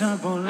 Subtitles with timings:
[0.00, 0.49] trouble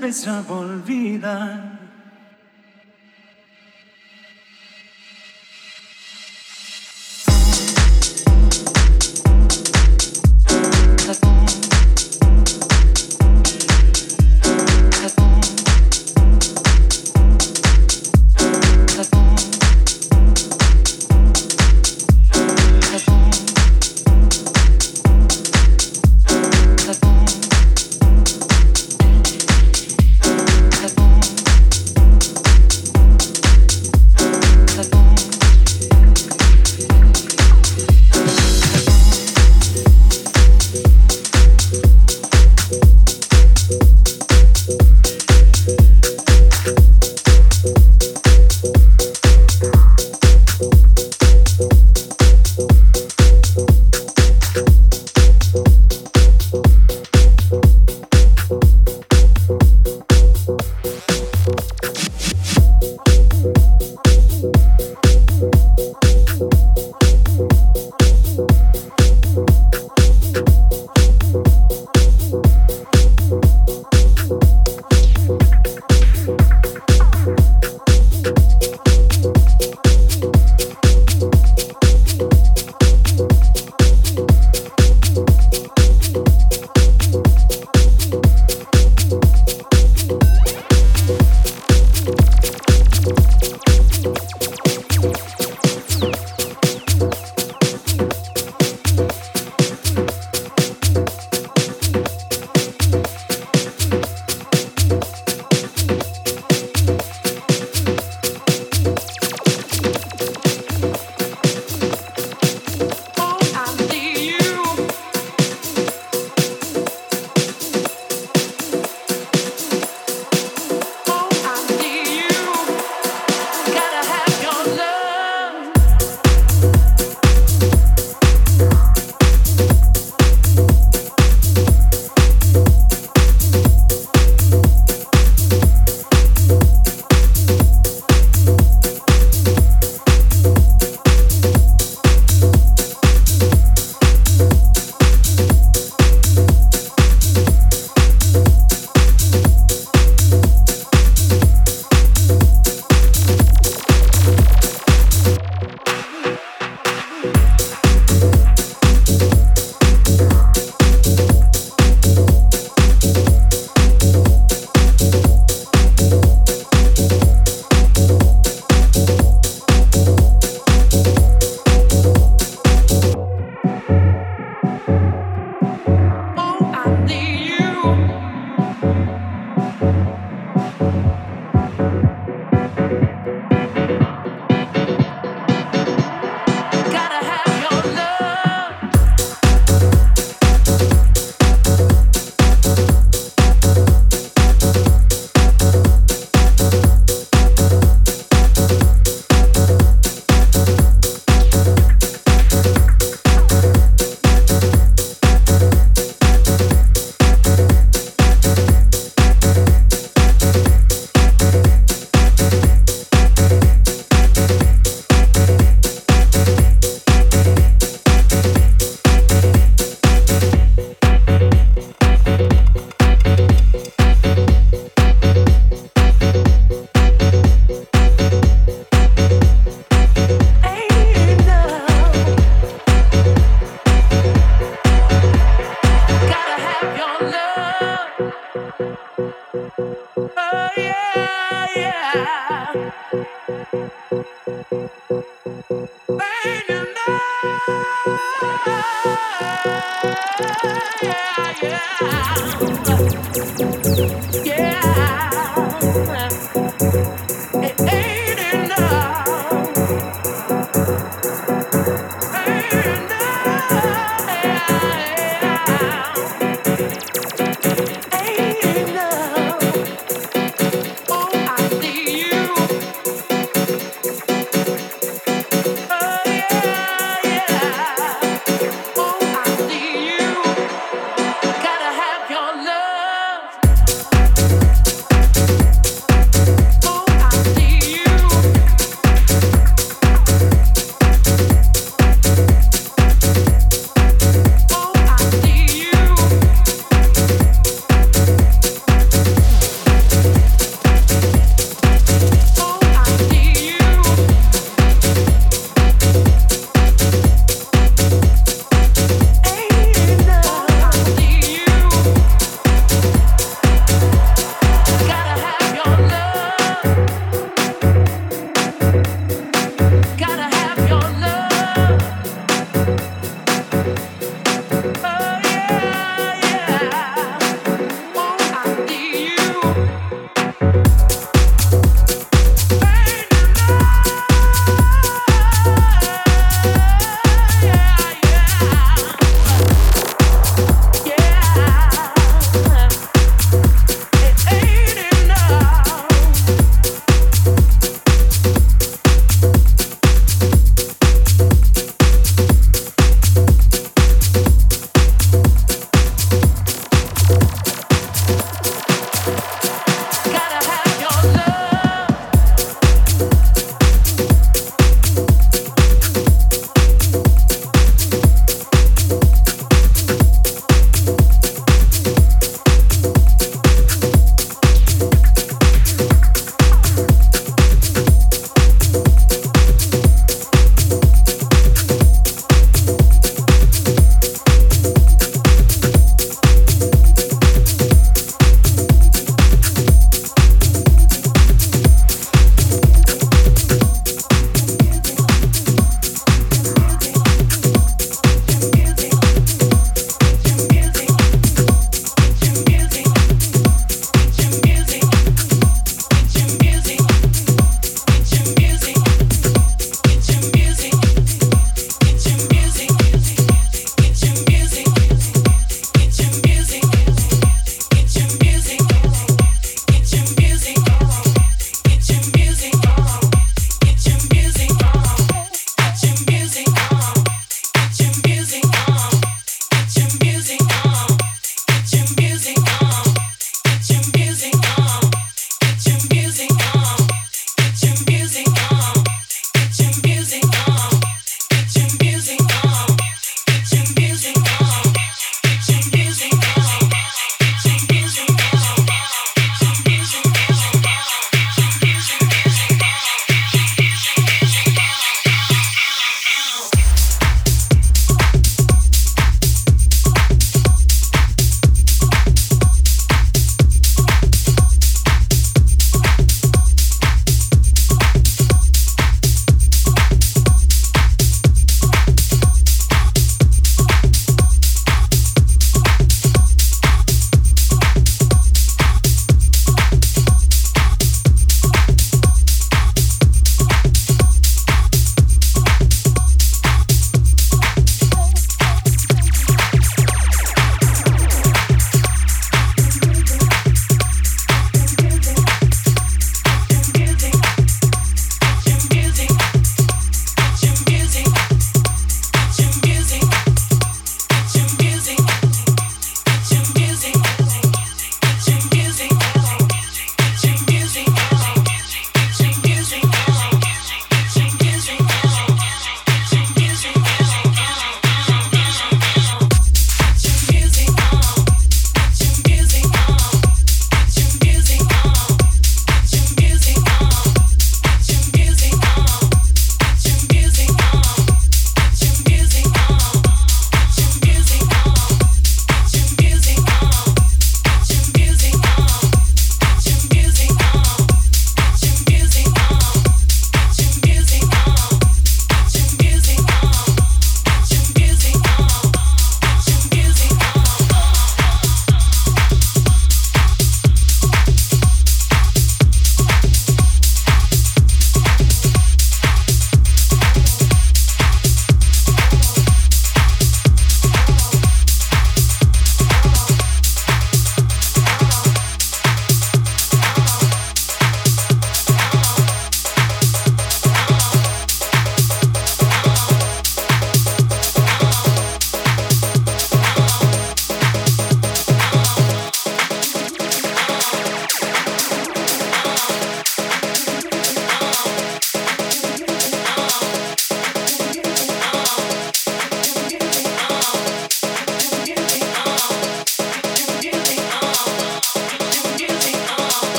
[0.00, 1.69] empezaba olvidar.